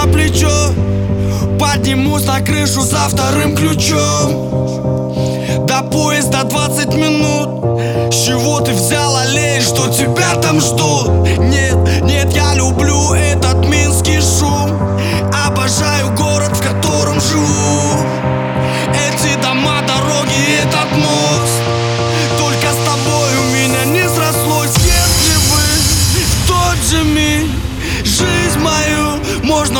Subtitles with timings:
[0.00, 0.74] на плечо.
[1.58, 4.50] Поднимусь на крышу за вторым ключом.
[5.66, 8.12] До поезда 20 минут.
[8.12, 11.08] С чего ты взял, аллей, что тебя там ждут?
[11.38, 14.70] Нет, нет, я люблю этот минский шум.
[15.46, 17.79] Обожаю город, в котором живу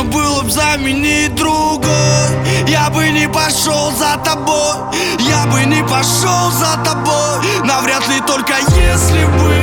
[0.01, 1.87] можно было бы заменить другой
[2.67, 4.75] Я бы не пошел за тобой.
[5.19, 7.39] Я бы не пошел за тобой.
[7.63, 9.60] Навряд ли только если бы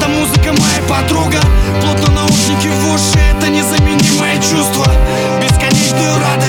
[0.00, 1.38] Это музыка моя подруга.
[1.82, 4.86] Плотно наушники в уши Это незаменимое чувство.
[5.42, 6.39] Бесконечную радость.